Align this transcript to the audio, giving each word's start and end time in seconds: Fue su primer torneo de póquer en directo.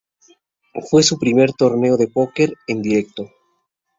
Fue 0.89 1.03
su 1.03 1.19
primer 1.19 1.53
torneo 1.53 1.95
de 1.95 2.07
póquer 2.07 2.53
en 2.65 2.81
directo. 2.81 3.29